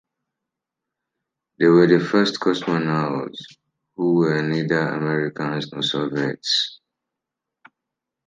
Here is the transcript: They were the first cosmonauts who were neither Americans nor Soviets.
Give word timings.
They 1.59 1.67
were 1.67 1.85
the 1.85 1.99
first 2.03 2.39
cosmonauts 2.39 3.37
who 3.95 4.15
were 4.15 4.41
neither 4.41 4.79
Americans 4.79 5.71
nor 5.71 5.83
Soviets. 5.83 6.79